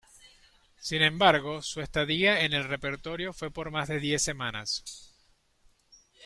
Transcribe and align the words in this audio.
Sin 0.79 1.03
embargo, 1.03 1.61
su 1.61 1.79
estadía 1.79 2.41
en 2.43 2.53
el 2.53 2.63
repertorio 2.63 3.33
fue 3.33 3.51
por 3.51 3.69
más 3.69 3.87
de 3.87 3.99
diez 3.99 4.23
semanas. 4.23 4.83